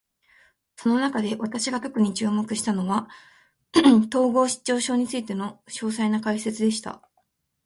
[0.77, 3.07] その中で、私が特に注目したのは、
[4.11, 7.07] 統合失調症についての詳細な解説でした。